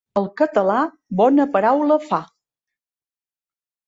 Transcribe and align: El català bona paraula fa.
El 0.19 0.27
català 0.39 0.77
bona 1.19 1.45
paraula 1.57 1.97
fa. 2.05 2.21